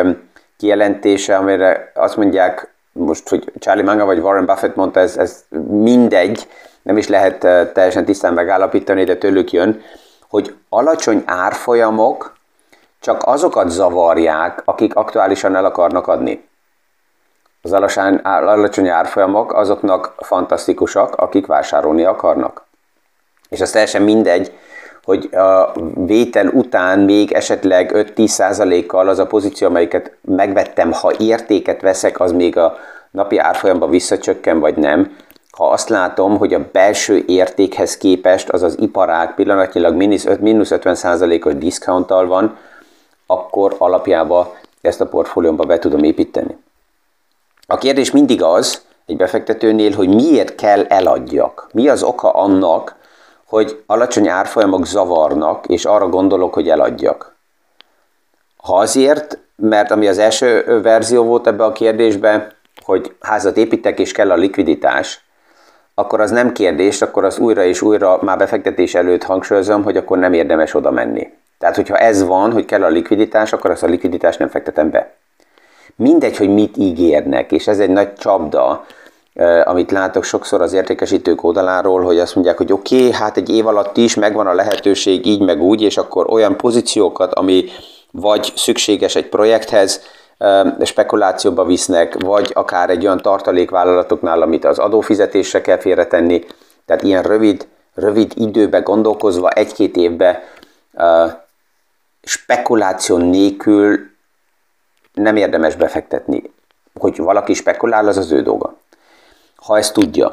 kijelentése, 0.56 1.36
amire 1.36 1.92
azt 1.94 2.16
mondják, 2.16 2.74
most, 2.92 3.28
hogy 3.28 3.52
Charlie 3.58 3.82
Manga 3.82 4.04
vagy 4.04 4.18
Warren 4.18 4.46
Buffett 4.46 4.74
mondta, 4.74 5.00
ez, 5.00 5.16
ez 5.16 5.44
mindegy, 5.68 6.48
nem 6.82 6.96
is 6.96 7.08
lehet 7.08 7.38
teljesen 7.72 8.04
tisztán 8.04 8.34
megállapítani, 8.34 9.04
de 9.04 9.16
tőlük 9.16 9.52
jön, 9.52 9.82
hogy 10.28 10.54
alacsony 10.68 11.22
árfolyamok 11.26 12.34
csak 13.00 13.22
azokat 13.26 13.70
zavarják, 13.70 14.62
akik 14.64 14.94
aktuálisan 14.94 15.56
el 15.56 15.64
akarnak 15.64 16.06
adni. 16.06 16.48
Az 17.66 17.72
alacsony 18.26 18.88
árfolyamok 18.88 19.54
azoknak 19.54 20.14
fantasztikusak, 20.18 21.14
akik 21.14 21.46
vásárolni 21.46 22.04
akarnak. 22.04 22.64
És 23.48 23.60
az 23.60 23.70
teljesen 23.70 24.02
mindegy, 24.02 24.52
hogy 25.04 25.34
a 25.34 25.72
vétel 25.94 26.48
után 26.48 26.98
még 26.98 27.32
esetleg 27.32 27.90
5-10%-kal 27.94 29.08
az 29.08 29.18
a 29.18 29.26
pozíció, 29.26 29.68
amelyiket 29.68 30.16
megvettem, 30.20 30.92
ha 30.92 31.12
értéket 31.18 31.80
veszek, 31.80 32.20
az 32.20 32.32
még 32.32 32.56
a 32.56 32.76
napi 33.10 33.38
árfolyamban 33.38 33.90
visszacsökken, 33.90 34.60
vagy 34.60 34.76
nem. 34.76 35.16
Ha 35.50 35.70
azt 35.70 35.88
látom, 35.88 36.38
hogy 36.38 36.54
a 36.54 36.68
belső 36.72 37.24
értékhez 37.26 37.96
képest 37.96 38.48
az 38.48 38.62
az 38.62 38.76
iparág 38.80 39.34
pillanatnyilag 39.34 39.94
mínusz 40.40 40.70
50%-os 40.70 41.54
diszkaunttal 41.54 42.26
van, 42.26 42.56
akkor 43.26 43.74
alapjába 43.78 44.54
ezt 44.80 45.00
a 45.00 45.06
portfóliómba 45.06 45.64
be 45.64 45.78
tudom 45.78 46.02
építeni. 46.02 46.64
A 47.66 47.78
kérdés 47.78 48.10
mindig 48.10 48.42
az, 48.42 48.82
egy 49.06 49.16
befektetőnél, 49.16 49.92
hogy 49.92 50.08
miért 50.08 50.54
kell 50.54 50.84
eladjak. 50.84 51.68
Mi 51.72 51.88
az 51.88 52.02
oka 52.02 52.30
annak, 52.30 52.96
hogy 53.46 53.82
alacsony 53.86 54.28
árfolyamok 54.28 54.86
zavarnak, 54.86 55.66
és 55.66 55.84
arra 55.84 56.08
gondolok, 56.08 56.54
hogy 56.54 56.68
eladjak. 56.68 57.36
Ha 58.56 58.76
azért, 58.76 59.38
mert 59.56 59.90
ami 59.90 60.08
az 60.08 60.18
első 60.18 60.80
verzió 60.82 61.24
volt 61.24 61.46
ebbe 61.46 61.64
a 61.64 61.72
kérdésbe, 61.72 62.56
hogy 62.84 63.16
házat 63.20 63.56
építek 63.56 63.98
és 63.98 64.12
kell 64.12 64.30
a 64.30 64.36
likviditás, 64.36 65.24
akkor 65.94 66.20
az 66.20 66.30
nem 66.30 66.52
kérdés, 66.52 67.02
akkor 67.02 67.24
az 67.24 67.38
újra 67.38 67.64
és 67.64 67.82
újra 67.82 68.18
már 68.22 68.38
befektetés 68.38 68.94
előtt 68.94 69.22
hangsúlyozom, 69.22 69.82
hogy 69.82 69.96
akkor 69.96 70.18
nem 70.18 70.32
érdemes 70.32 70.74
oda 70.74 70.90
menni. 70.90 71.32
Tehát, 71.58 71.76
hogyha 71.76 71.96
ez 71.96 72.24
van, 72.24 72.52
hogy 72.52 72.64
kell 72.64 72.82
a 72.82 72.88
likviditás, 72.88 73.52
akkor 73.52 73.70
azt 73.70 73.82
a 73.82 73.86
likviditást 73.86 74.38
nem 74.38 74.48
fektetem 74.48 74.90
be. 74.90 75.15
Mindegy, 75.96 76.36
hogy 76.36 76.48
mit 76.48 76.76
ígérnek, 76.76 77.52
és 77.52 77.66
ez 77.66 77.78
egy 77.78 77.90
nagy 77.90 78.14
csapda, 78.14 78.86
amit 79.64 79.90
látok 79.90 80.24
sokszor 80.24 80.62
az 80.62 80.72
értékesítők 80.72 81.44
oldaláról, 81.44 82.02
hogy 82.02 82.18
azt 82.18 82.34
mondják, 82.34 82.56
hogy 82.56 82.72
oké, 82.72 82.96
okay, 82.96 83.12
hát 83.12 83.36
egy 83.36 83.48
év 83.48 83.66
alatt 83.66 83.96
is 83.96 84.14
megvan 84.14 84.46
a 84.46 84.54
lehetőség 84.54 85.26
így 85.26 85.40
meg 85.40 85.62
úgy, 85.62 85.82
és 85.82 85.96
akkor 85.96 86.30
olyan 86.30 86.56
pozíciókat, 86.56 87.34
ami 87.34 87.64
vagy 88.10 88.52
szükséges 88.56 89.14
egy 89.14 89.28
projekthez, 89.28 90.00
spekulációba 90.82 91.64
visznek, 91.64 92.22
vagy 92.22 92.50
akár 92.54 92.90
egy 92.90 93.04
olyan 93.04 93.20
tartalékvállalatoknál, 93.22 94.42
amit 94.42 94.64
az 94.64 94.78
adófizetésre 94.78 95.60
kell 95.60 95.78
félretenni, 95.78 96.44
tehát 96.86 97.02
ilyen 97.02 97.22
rövid, 97.22 97.66
rövid 97.94 98.32
időbe 98.34 98.78
gondolkozva, 98.78 99.50
egy-két 99.50 99.96
évbe 99.96 100.42
spekuláció 102.22 103.16
nélkül 103.16 103.98
nem 105.16 105.36
érdemes 105.36 105.74
befektetni. 105.74 106.42
Hogy 107.00 107.16
valaki 107.16 107.54
spekulál, 107.54 108.08
az 108.08 108.16
az 108.16 108.32
ő 108.32 108.42
dolga 108.42 108.76
ha 109.66 109.76
ezt 109.76 109.92
tudja. 109.92 110.32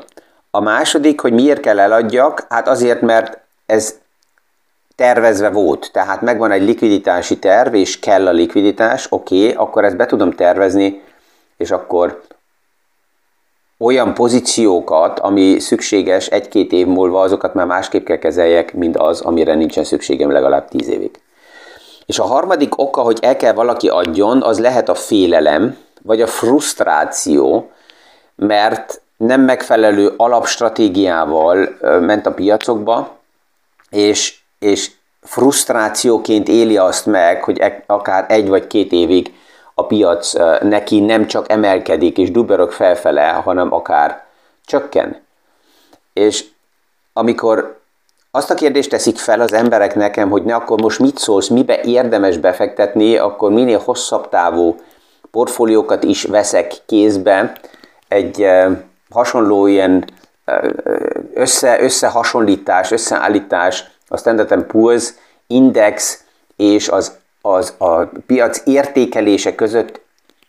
A 0.52 0.60
második, 0.60 1.20
hogy 1.20 1.34
miért 1.34 1.60
kell 1.60 1.80
eladjak, 1.80 2.46
hát 2.50 2.68
azért, 2.68 3.02
mert 3.02 3.40
ez 3.66 4.00
tervezve 4.96 5.50
volt, 5.50 5.90
tehát 5.94 6.22
megvan 6.22 6.52
egy 6.52 6.62
likviditási 6.62 7.40
terv, 7.40 7.74
és 7.74 8.00
kell 8.00 8.28
a 8.28 8.32
likviditás, 8.32 9.08
oké, 9.10 9.44
okay, 9.44 9.56
akkor 9.56 9.86
ezt 9.86 9.96
be 9.96 10.06
tudom 10.06 10.32
tervezni, 10.32 11.02
és 11.58 11.72
akkor 11.72 12.22
olyan 13.78 14.14
pozíciókat, 14.14 15.20
ami 15.20 15.60
szükséges 15.60 16.28
egy-két 16.28 16.72
év 16.72 16.88
múlva, 16.88 17.22
azokat 17.22 17.54
már 17.54 17.66
másképp 17.66 18.06
kell 18.06 18.18
kezeljek, 18.18 18.74
mint 18.74 18.98
az, 18.98 19.22
amire 19.22 19.54
nincsen 19.54 19.84
szükségem 19.84 20.32
legalább 20.32 20.68
tíz 20.68 20.88
évig. 20.88 21.22
És 22.06 22.20
a 22.20 22.24
harmadik 22.24 22.80
oka, 22.80 23.02
hogy 23.02 23.18
el 23.22 23.38
kell 23.38 23.54
valaki 23.54 23.88
adjon, 23.88 24.44
az 24.44 24.60
lehet 24.60 24.90
a 24.90 24.96
félelem, 24.96 25.78
vagy 26.02 26.22
a 26.22 26.28
frusztráció, 26.28 27.72
mert 28.36 29.02
nem 29.18 29.42
megfelelő 29.42 30.14
alapstratégiával 30.18 31.78
ment 31.82 32.26
a 32.26 32.34
piacokba, 32.34 33.18
és, 33.90 34.40
és 34.60 34.92
frusztrációként 35.22 36.48
éli 36.48 36.78
azt 36.78 37.06
meg, 37.06 37.44
hogy 37.44 37.60
e, 37.60 37.84
akár 37.88 38.26
egy 38.28 38.48
vagy 38.48 38.68
két 38.68 38.92
évig 38.92 39.34
a 39.74 39.86
piac 39.86 40.34
neki 40.62 41.00
nem 41.00 41.28
csak 41.28 41.52
emelkedik 41.52 42.18
és 42.18 42.32
duberök 42.32 42.72
felfele, 42.72 43.28
hanem 43.28 43.74
akár 43.74 44.26
csökken. 44.66 45.22
És 46.14 46.46
amikor 47.14 47.82
azt 48.36 48.50
a 48.52 48.54
kérdést 48.54 48.90
teszik 48.90 49.18
fel 49.18 49.42
az 49.42 49.54
emberek 49.54 49.96
nekem, 49.96 50.30
hogy 50.30 50.44
ne 50.44 50.56
akkor 50.56 50.82
most 50.82 51.00
mit 51.00 51.18
szólsz, 51.18 51.48
mibe 51.48 51.82
érdemes 51.82 52.38
befektetni, 52.38 53.18
akkor 53.18 53.52
minél 53.52 53.82
hosszabb 53.86 54.30
távú 54.30 54.76
portfóliókat 55.32 56.04
is 56.04 56.24
veszek 56.24 56.74
kézbe. 56.86 57.54
Egy 58.08 58.48
hasonló 59.10 59.68
ilyen 59.68 60.06
össze, 61.34 61.82
összehasonlítás, 61.82 62.92
összeállítás 62.92 63.84
a 64.08 64.18
Standard 64.18 64.66
Poor's 64.72 65.08
Index 65.48 66.24
és 66.56 66.88
az, 66.90 67.18
az 67.42 67.74
a 67.78 68.02
piac 68.26 68.62
értékelése 68.66 69.56
között 69.56 70.02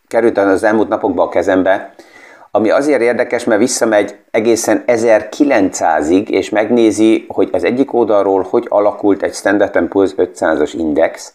került 0.08 0.38
az 0.38 0.62
elmúlt 0.62 0.88
napokban 0.88 1.26
a 1.26 1.30
kezembe, 1.30 1.94
ami 2.56 2.70
azért 2.70 3.00
érdekes, 3.00 3.44
mert 3.44 3.60
visszamegy 3.60 4.16
egészen 4.30 4.84
1900-ig, 4.86 6.28
és 6.28 6.48
megnézi, 6.48 7.24
hogy 7.28 7.48
az 7.52 7.64
egyik 7.64 7.92
oldalról 7.92 8.46
hogy 8.50 8.66
alakult 8.68 9.22
egy 9.22 9.34
Standard 9.34 9.76
Poor's 9.76 10.10
500-as 10.16 10.72
index, 10.76 11.32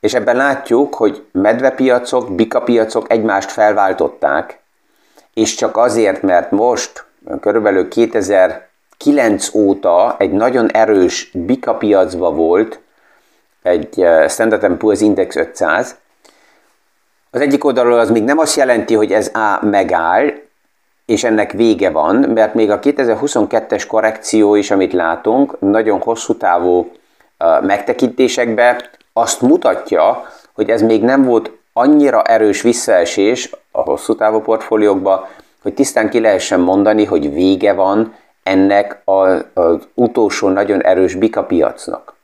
és 0.00 0.14
ebben 0.14 0.36
látjuk, 0.36 0.94
hogy 0.94 1.26
medvepiacok, 1.32 2.34
bikapiacok 2.34 3.10
egymást 3.12 3.50
felváltották, 3.50 4.60
és 5.34 5.54
csak 5.54 5.76
azért, 5.76 6.22
mert 6.22 6.50
most, 6.50 7.04
körülbelül 7.40 7.88
2009 7.88 9.54
óta 9.54 10.16
egy 10.18 10.30
nagyon 10.30 10.70
erős 10.70 11.30
bikapiacba 11.32 12.30
volt 12.30 12.80
egy 13.62 14.00
eh, 14.00 14.28
Standard 14.28 14.76
Poor's 14.78 14.98
Index 15.00 15.36
500, 15.36 15.96
az 17.30 17.40
egyik 17.40 17.64
oldalról 17.64 17.98
az 17.98 18.10
még 18.10 18.24
nem 18.24 18.38
azt 18.38 18.56
jelenti, 18.56 18.94
hogy 18.94 19.12
ez 19.12 19.30
A 19.34 19.64
megáll, 19.64 20.32
és 21.06 21.24
ennek 21.24 21.52
vége 21.52 21.90
van, 21.90 22.16
mert 22.16 22.54
még 22.54 22.70
a 22.70 22.78
2022-es 22.78 23.84
korrekció 23.88 24.54
is, 24.54 24.70
amit 24.70 24.92
látunk, 24.92 25.60
nagyon 25.60 26.00
hosszú 26.00 26.36
távú 26.36 26.90
megtekintésekben 27.60 28.80
azt 29.12 29.40
mutatja, 29.40 30.26
hogy 30.52 30.70
ez 30.70 30.82
még 30.82 31.02
nem 31.02 31.22
volt 31.22 31.50
annyira 31.72 32.22
erős 32.22 32.62
visszaesés 32.62 33.50
a 33.70 33.80
hosszú 33.80 34.14
távú 34.14 34.40
portfóliókba, 34.40 35.28
hogy 35.62 35.74
tisztán 35.74 36.10
ki 36.10 36.20
lehessen 36.20 36.60
mondani, 36.60 37.04
hogy 37.04 37.32
vége 37.32 37.72
van 37.72 38.14
ennek 38.42 39.02
az 39.04 39.44
utolsó 39.94 40.48
nagyon 40.48 40.82
erős 40.82 41.14
bika 41.14 41.44
piacnak. 41.44 42.17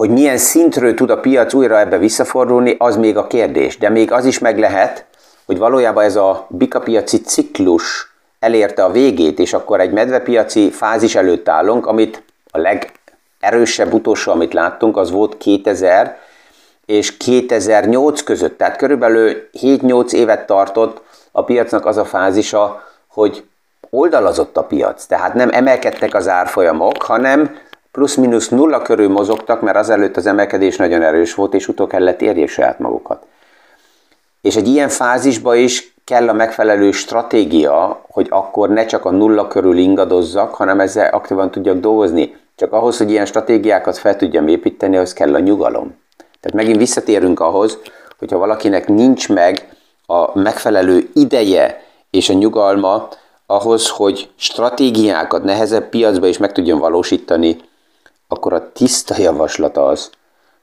Hogy 0.00 0.10
milyen 0.10 0.38
szintről 0.38 0.94
tud 0.94 1.10
a 1.10 1.20
piac 1.20 1.54
újra 1.54 1.78
ebbe 1.78 1.98
visszafordulni, 1.98 2.74
az 2.78 2.96
még 2.96 3.16
a 3.16 3.26
kérdés. 3.26 3.78
De 3.78 3.88
még 3.88 4.12
az 4.12 4.24
is 4.24 4.38
meg 4.38 4.58
lehet, 4.58 5.04
hogy 5.46 5.58
valójában 5.58 6.04
ez 6.04 6.16
a 6.16 6.46
bikapiaci 6.48 7.20
ciklus 7.20 8.12
elérte 8.38 8.84
a 8.84 8.90
végét, 8.90 9.38
és 9.38 9.52
akkor 9.52 9.80
egy 9.80 9.92
medvepiaci 9.92 10.70
fázis 10.70 11.14
előtt 11.14 11.48
állunk, 11.48 11.86
amit 11.86 12.22
a 12.50 12.58
legerősebb 12.58 13.92
utolsó, 13.92 14.32
amit 14.32 14.52
láttunk, 14.52 14.96
az 14.96 15.10
volt 15.10 15.36
2000 15.36 16.18
és 16.86 17.16
2008 17.16 18.22
között. 18.22 18.58
Tehát 18.58 18.76
körülbelül 18.76 19.48
7-8 19.60 20.12
évet 20.12 20.46
tartott 20.46 21.02
a 21.32 21.44
piacnak 21.44 21.86
az 21.86 21.96
a 21.96 22.04
fázisa, 22.04 22.82
hogy 23.08 23.44
oldalazott 23.90 24.56
a 24.56 24.62
piac. 24.62 25.04
Tehát 25.04 25.34
nem 25.34 25.48
emelkedtek 25.52 26.14
az 26.14 26.28
árfolyamok, 26.28 27.02
hanem 27.02 27.68
plusz-minusz 27.92 28.48
nulla 28.48 28.82
körül 28.82 29.08
mozogtak, 29.08 29.60
mert 29.60 29.76
azelőtt 29.76 30.16
az 30.16 30.26
emelkedés 30.26 30.76
nagyon 30.76 31.02
erős 31.02 31.34
volt, 31.34 31.54
és 31.54 31.68
utól 31.68 31.86
kellett 31.86 32.20
érjék 32.20 32.48
saját 32.48 32.78
magukat. 32.78 33.26
És 34.40 34.56
egy 34.56 34.68
ilyen 34.68 34.88
fázisba 34.88 35.54
is 35.54 35.94
kell 36.04 36.28
a 36.28 36.32
megfelelő 36.32 36.90
stratégia, 36.90 38.04
hogy 38.08 38.26
akkor 38.30 38.68
ne 38.68 38.86
csak 38.86 39.04
a 39.04 39.10
nulla 39.10 39.46
körül 39.46 39.78
ingadozzak, 39.78 40.54
hanem 40.54 40.80
ezzel 40.80 41.12
aktívan 41.12 41.50
tudjak 41.50 41.78
dolgozni. 41.78 42.36
Csak 42.56 42.72
ahhoz, 42.72 42.98
hogy 42.98 43.10
ilyen 43.10 43.26
stratégiákat 43.26 43.98
fel 43.98 44.16
tudjam 44.16 44.48
építeni, 44.48 44.96
az 44.96 45.12
kell 45.12 45.34
a 45.34 45.38
nyugalom. 45.38 45.98
Tehát 46.40 46.56
megint 46.56 46.76
visszatérünk 46.76 47.40
ahhoz, 47.40 47.78
hogyha 48.18 48.38
valakinek 48.38 48.88
nincs 48.88 49.28
meg 49.28 49.68
a 50.06 50.38
megfelelő 50.38 51.08
ideje 51.14 51.82
és 52.10 52.28
a 52.28 52.32
nyugalma 52.32 53.08
ahhoz, 53.46 53.88
hogy 53.88 54.30
stratégiákat 54.36 55.42
nehezebb 55.44 55.88
piacba 55.88 56.26
is 56.26 56.38
meg 56.38 56.52
tudjon 56.52 56.78
valósítani, 56.78 57.56
akkor 58.32 58.52
a 58.52 58.72
tiszta 58.72 59.14
javaslat 59.18 59.76
az, 59.76 60.10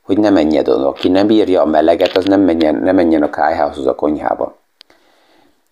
hogy 0.02 0.18
ne 0.18 0.30
menjen 0.30 0.68
oda. 0.68 0.88
Aki 0.88 1.10
nem 1.10 1.28
bírja 1.28 1.62
a 1.62 1.66
meleget, 1.66 2.18
az 2.18 2.26
nem 2.26 2.42
menjen, 2.42 2.76
nem 2.76 2.96
menjen 2.96 3.24
a 3.24 3.30
kájhához, 3.30 3.88
a 3.88 3.96
konyhába. 3.96 4.56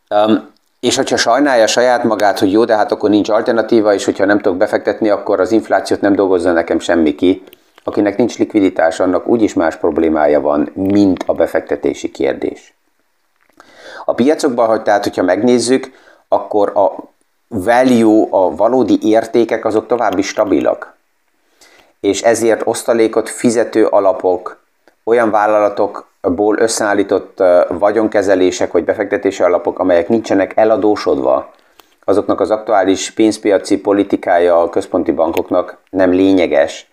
Um, 0.09 0.49
és 0.79 0.95
hogyha 0.95 1.17
sajnálja 1.17 1.67
saját 1.67 2.03
magát, 2.03 2.39
hogy 2.39 2.51
jó, 2.51 2.65
de 2.65 2.75
hát 2.75 2.91
akkor 2.91 3.09
nincs 3.09 3.29
alternatíva, 3.29 3.93
és 3.93 4.05
hogyha 4.05 4.25
nem 4.25 4.39
tudok 4.39 4.57
befektetni, 4.57 5.09
akkor 5.09 5.39
az 5.39 5.51
inflációt 5.51 6.01
nem 6.01 6.15
dolgozza 6.15 6.51
nekem 6.51 6.79
semmi 6.79 7.15
ki. 7.15 7.43
Akinek 7.83 8.17
nincs 8.17 8.37
likviditás, 8.37 8.99
annak 8.99 9.27
úgyis 9.27 9.53
más 9.53 9.75
problémája 9.75 10.41
van, 10.41 10.71
mint 10.73 11.23
a 11.27 11.33
befektetési 11.33 12.11
kérdés. 12.11 12.73
A 14.05 14.13
piacokban, 14.13 14.67
hogy 14.67 14.81
tehát, 14.81 15.03
hogyha 15.03 15.23
megnézzük, 15.23 15.91
akkor 16.27 16.71
a 16.75 16.95
value, 17.47 18.27
a 18.29 18.55
valódi 18.55 18.97
értékek 19.01 19.65
azok 19.65 19.87
további 19.87 20.21
stabilak 20.21 20.94
és 22.05 22.21
ezért 22.21 22.61
osztalékot 22.63 23.29
fizető 23.29 23.85
alapok, 23.85 24.63
olyan 25.03 25.31
vállalatokból 25.31 26.57
összeállított 26.59 27.43
vagyonkezelések 27.67 28.71
vagy 28.71 28.83
befektetési 28.83 29.43
alapok, 29.43 29.79
amelyek 29.79 30.09
nincsenek 30.09 30.51
eladósodva, 30.55 31.53
azoknak 32.03 32.39
az 32.39 32.51
aktuális 32.51 33.11
pénzpiaci 33.11 33.79
politikája 33.79 34.61
a 34.61 34.69
központi 34.69 35.11
bankoknak 35.11 35.77
nem 35.89 36.11
lényeges, 36.11 36.89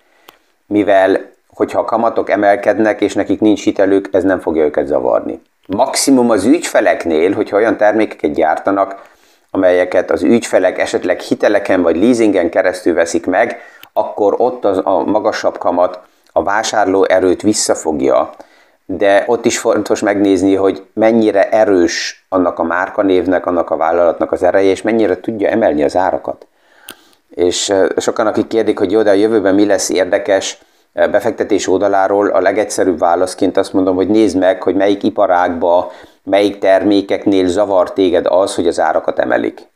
mivel 0.67 1.31
hogyha 1.55 1.79
a 1.79 1.85
kamatok 1.85 2.31
emelkednek, 2.31 3.01
és 3.01 3.15
nekik 3.15 3.41
nincs 3.41 3.65
hitelük, 3.65 4.09
ez 4.13 4.25
nem 4.25 4.41
fogja 4.41 4.65
őket 4.65 4.87
zavarni. 4.87 5.43
Maximum 5.67 6.31
az 6.31 6.45
ügyfeleknél, 6.45 7.33
hogyha 7.33 7.57
olyan 7.57 7.77
termékeket 7.77 8.33
gyártanak, 8.33 9.03
amelyeket 9.51 10.11
az 10.11 10.23
ügyfelek 10.23 10.79
esetleg 10.79 11.21
hiteleken 11.21 11.83
vagy 11.83 11.97
leasingen 11.97 12.51
keresztül 12.51 12.95
veszik 12.95 13.27
meg, 13.27 13.61
akkor 13.93 14.35
ott 14.39 14.65
az 14.65 14.81
a 14.85 15.05
magasabb 15.05 15.59
kamat 15.59 16.01
a 16.33 16.43
vásárló 16.43 17.05
erőt 17.05 17.43
visszafogja, 17.43 18.31
de 18.87 19.25
ott 19.27 19.45
is 19.45 19.59
fontos 19.59 20.01
megnézni, 20.01 20.55
hogy 20.55 20.87
mennyire 20.93 21.49
erős 21.49 22.27
annak 22.29 22.59
a 22.59 22.63
márkanévnek, 22.63 23.47
annak 23.47 23.71
a 23.71 23.77
vállalatnak 23.77 24.33
az 24.33 24.43
ereje, 24.43 24.71
és 24.71 24.83
mennyire 24.83 25.21
tudja 25.21 25.49
emelni 25.49 25.83
az 25.83 25.97
árakat. 25.97 26.47
És 27.31 27.73
sokan, 27.97 28.27
akik 28.27 28.47
kérdik, 28.47 28.79
hogy 28.79 28.91
jó, 28.91 29.03
de 29.03 29.11
a 29.11 29.15
jövőben 29.15 29.55
mi 29.55 29.67
lesz 29.67 29.89
érdekes 29.89 30.59
befektetés 30.93 31.69
oldaláról, 31.69 32.29
a 32.29 32.41
legegyszerűbb 32.41 32.99
válaszként 32.99 33.57
azt 33.57 33.73
mondom, 33.73 33.95
hogy 33.95 34.09
nézd 34.09 34.39
meg, 34.39 34.63
hogy 34.63 34.75
melyik 34.75 35.03
iparágba, 35.03 35.91
melyik 36.23 36.59
termékeknél 36.59 37.47
zavar 37.47 37.93
téged 37.93 38.27
az, 38.27 38.55
hogy 38.55 38.67
az 38.67 38.81
árakat 38.81 39.19
emelik. 39.19 39.71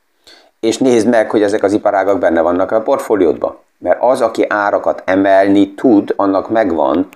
És 0.61 0.79
nézd 0.79 1.09
meg, 1.09 1.31
hogy 1.31 1.43
ezek 1.43 1.63
az 1.63 1.73
iparágak 1.73 2.19
benne 2.19 2.41
vannak 2.41 2.71
a 2.71 2.83
portfóliódban. 2.83 3.57
Mert 3.79 4.03
az, 4.03 4.21
aki 4.21 4.45
árakat 4.49 5.03
emelni 5.05 5.75
tud, 5.75 6.13
annak 6.17 6.51
megvan 6.51 7.09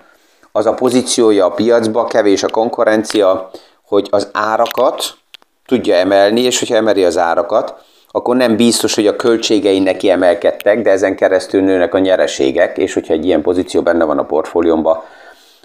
az 0.53 0.66
a 0.66 0.74
pozíciója 0.74 1.44
a 1.44 1.50
piacba, 1.50 2.05
kevés 2.05 2.42
a 2.42 2.48
konkurencia, 2.48 3.50
hogy 3.85 4.09
az 4.11 4.29
árakat 4.33 5.05
tudja 5.66 5.94
emelni, 5.94 6.40
és 6.40 6.59
hogyha 6.59 6.74
emeli 6.74 7.05
az 7.05 7.18
árakat, 7.18 7.74
akkor 8.11 8.37
nem 8.37 8.57
biztos, 8.57 8.94
hogy 8.94 9.07
a 9.07 9.16
költségei 9.16 9.79
neki 9.79 10.11
emelkedtek, 10.11 10.83
de 10.83 10.90
ezen 10.90 11.16
keresztül 11.16 11.62
nőnek 11.62 11.94
a 11.94 11.98
nyereségek, 11.98 12.79
és 12.79 12.94
hogyha 12.94 13.12
egy 13.12 13.24
ilyen 13.24 13.42
pozíció 13.42 13.83
benne 13.83 14.05
van 14.05 14.18
a 14.18 14.24
portfóliómban, 14.24 15.03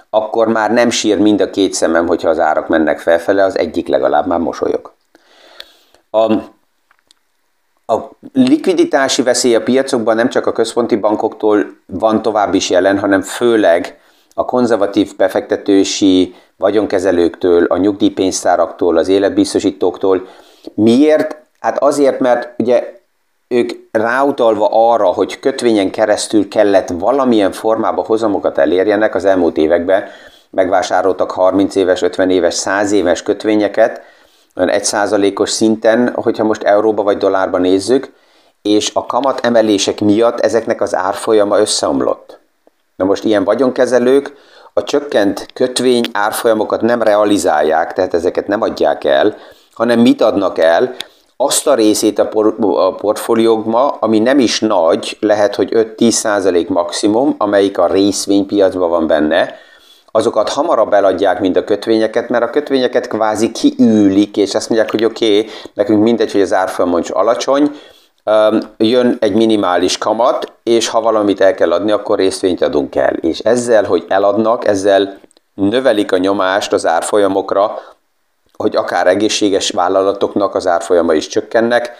akkor 0.09 0.47
már 0.47 0.71
nem 0.71 0.89
sír 0.89 1.17
mind 1.17 1.41
a 1.41 1.49
két 1.49 1.73
szemem, 1.73 2.07
hogyha 2.07 2.29
az 2.29 2.39
árak 2.39 2.67
mennek 2.67 2.99
felfele, 2.99 3.43
az 3.43 3.57
egyik 3.57 3.87
legalább 3.87 4.27
már 4.27 4.39
mosolyog. 4.39 4.93
A 6.11 6.33
a 7.85 7.97
likviditási 8.33 9.21
veszély 9.21 9.55
a 9.55 9.63
piacokban 9.63 10.15
nem 10.15 10.29
csak 10.29 10.45
a 10.45 10.51
központi 10.51 10.95
bankoktól 10.95 11.65
van 11.85 12.21
tovább 12.21 12.53
is 12.53 12.69
jelen, 12.69 12.99
hanem 12.99 13.21
főleg 13.21 13.99
a 14.33 14.45
konzervatív 14.45 15.15
befektetősi 15.15 16.35
vagyonkezelőktől, 16.57 17.65
a 17.65 17.77
nyugdíjpénztáraktól, 17.77 18.97
az 18.97 19.07
életbiztosítóktól. 19.07 20.27
Miért? 20.73 21.37
Hát 21.59 21.77
azért, 21.77 22.19
mert 22.19 22.53
ugye 22.57 22.93
ők 23.47 23.71
ráutalva 23.91 24.67
arra, 24.71 25.05
hogy 25.05 25.39
kötvényen 25.39 25.91
keresztül 25.91 26.47
kellett 26.47 26.89
valamilyen 26.89 27.51
formában 27.51 28.05
hozamokat 28.05 28.57
elérjenek 28.57 29.15
az 29.15 29.25
elmúlt 29.25 29.57
években, 29.57 30.03
megvásároltak 30.49 31.31
30 31.31 31.75
éves, 31.75 32.01
50 32.01 32.29
éves, 32.29 32.53
100 32.53 32.91
éves 32.91 33.23
kötvényeket, 33.23 34.01
egy 34.55 34.85
százalékos 34.85 35.49
szinten, 35.49 36.13
hogyha 36.13 36.43
most 36.43 36.63
euróba 36.63 37.03
vagy 37.03 37.17
dollárba 37.17 37.57
nézzük, 37.57 38.11
és 38.61 38.91
a 38.93 39.05
kamat 39.05 39.39
emelések 39.45 39.99
miatt 39.99 40.39
ezeknek 40.39 40.81
az 40.81 40.95
árfolyama 40.95 41.59
összeomlott. 41.59 42.39
Na 42.95 43.05
most 43.05 43.23
ilyen 43.23 43.43
vagyonkezelők 43.43 44.33
a 44.73 44.83
csökkent 44.83 45.47
kötvény 45.53 46.05
árfolyamokat 46.11 46.81
nem 46.81 47.01
realizálják, 47.01 47.93
tehát 47.93 48.13
ezeket 48.13 48.47
nem 48.47 48.61
adják 48.61 49.03
el, 49.03 49.37
hanem 49.73 49.99
mit 49.99 50.21
adnak 50.21 50.57
el? 50.57 50.95
azt 51.37 51.67
a 51.67 51.73
részét 51.73 52.19
a, 52.19 52.27
por, 52.27 52.55
a 52.59 52.95
portfóliókma, 52.95 53.87
ami 53.87 54.19
nem 54.19 54.39
is 54.39 54.59
nagy, 54.59 55.17
lehet, 55.19 55.55
hogy 55.55 55.69
5-10% 55.71 56.67
maximum, 56.67 57.35
amelyik 57.37 57.77
a 57.77 57.87
részvénypiacban 57.87 58.89
van 58.89 59.07
benne, 59.07 59.53
azokat 60.15 60.49
hamarabb 60.49 60.93
eladják, 60.93 61.39
mint 61.39 61.55
a 61.55 61.63
kötvényeket, 61.63 62.29
mert 62.29 62.43
a 62.43 62.49
kötvényeket 62.49 63.07
kvázi 63.07 63.51
kiülik, 63.51 64.37
és 64.37 64.55
azt 64.55 64.69
mondják, 64.69 64.91
hogy 64.91 65.05
oké, 65.05 65.39
okay, 65.39 65.51
nekünk 65.73 66.03
mindegy, 66.03 66.31
hogy 66.31 66.41
az 66.41 66.53
árfolyam 66.53 67.01
alacsony, 67.09 67.71
jön 68.77 69.17
egy 69.19 69.33
minimális 69.33 69.97
kamat, 69.97 70.51
és 70.63 70.87
ha 70.87 71.01
valamit 71.01 71.41
el 71.41 71.53
kell 71.53 71.71
adni, 71.71 71.91
akkor 71.91 72.17
részvényt 72.17 72.61
adunk 72.61 72.95
el. 72.95 73.13
És 73.13 73.39
ezzel, 73.39 73.83
hogy 73.83 74.05
eladnak, 74.07 74.67
ezzel 74.67 75.19
növelik 75.53 76.11
a 76.11 76.17
nyomást 76.17 76.73
az 76.73 76.85
árfolyamokra, 76.85 77.79
hogy 78.53 78.75
akár 78.75 79.07
egészséges 79.07 79.69
vállalatoknak 79.69 80.55
az 80.55 80.67
árfolyama 80.67 81.13
is 81.13 81.27
csökkennek, 81.27 81.91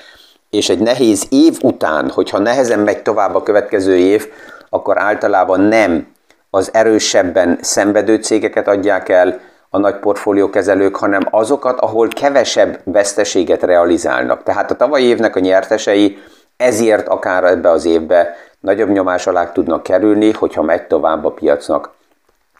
és 0.49 0.69
egy 0.69 0.79
nehéz 0.79 1.27
év 1.29 1.57
után, 1.61 2.09
hogyha 2.09 2.39
nehezen 2.39 2.79
megy 2.79 3.01
tovább 3.01 3.35
a 3.35 3.43
következő 3.43 3.97
év, 3.97 4.27
akkor 4.69 5.01
általában 5.01 5.59
nem 5.59 6.13
az 6.55 6.69
erősebben 6.73 7.57
szenvedő 7.61 8.15
cégeket 8.15 8.67
adják 8.67 9.09
el 9.09 9.39
a 9.69 9.77
nagy 9.77 9.95
portfóliókezelők, 9.95 10.95
hanem 10.95 11.27
azokat, 11.29 11.79
ahol 11.79 12.07
kevesebb 12.07 12.79
veszteséget 12.83 13.63
realizálnak. 13.63 14.43
Tehát 14.43 14.71
a 14.71 14.75
tavalyi 14.75 15.05
évnek 15.05 15.35
a 15.35 15.39
nyertesei 15.39 16.17
ezért 16.57 17.07
akár 17.07 17.43
ebbe 17.43 17.69
az 17.69 17.85
évbe 17.85 18.35
nagyobb 18.59 18.89
nyomás 18.89 19.27
alá 19.27 19.51
tudnak 19.51 19.83
kerülni, 19.83 20.31
hogyha 20.31 20.61
megy 20.61 20.87
tovább 20.87 21.25
a 21.25 21.31
piacnak 21.31 21.91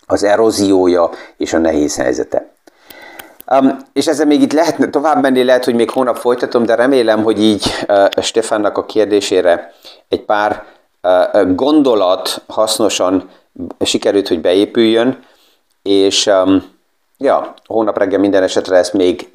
az 0.05 0.23
eróziója 0.23 1.09
és 1.37 1.53
a 1.53 1.57
nehéz 1.57 1.95
helyzete. 1.97 2.49
Um, 3.51 3.77
és 3.93 4.07
ezzel 4.07 4.25
még 4.25 4.41
itt 4.41 4.53
lehet 4.53 4.89
tovább 4.89 5.21
menni, 5.21 5.43
lehet, 5.43 5.65
hogy 5.65 5.75
még 5.75 5.89
hónap 5.89 6.17
folytatom, 6.17 6.65
de 6.65 6.75
remélem, 6.75 7.23
hogy 7.23 7.41
így 7.41 7.65
uh, 7.87 8.21
Stefannak 8.21 8.77
a 8.77 8.85
kérdésére 8.85 9.71
egy 10.09 10.21
pár 10.21 10.63
uh, 11.03 11.55
gondolat 11.55 12.41
hasznosan 12.47 13.29
sikerült, 13.79 14.27
hogy 14.27 14.41
beépüljön, 14.41 15.23
és 15.81 16.25
um, 16.25 16.63
ja, 17.17 17.53
hónap 17.65 17.97
reggel 17.97 18.19
minden 18.19 18.43
esetre 18.43 18.77
ezt 18.77 18.93
még 18.93 19.29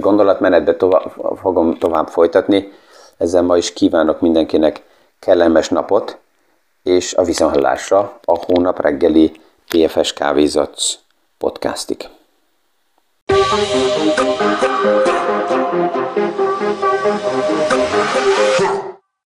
gondolatmenetbe 0.00 0.76
tovább, 0.76 1.12
fogom 1.40 1.78
tovább 1.78 2.08
folytatni. 2.08 2.72
Ezzel 3.16 3.42
ma 3.42 3.56
is 3.56 3.72
kívánok 3.72 4.20
mindenkinek 4.20 4.82
kellemes 5.18 5.68
napot, 5.68 6.18
és 6.82 7.14
a 7.14 7.22
viszonhallásra 7.22 8.18
a 8.24 8.44
hónap 8.44 8.80
reggeli 8.80 9.40
PFS 9.68 10.12
Kávézatsz 10.12 10.98
podcastig. 11.38 12.08
Thank 13.26 15.28
you. 15.28 15.33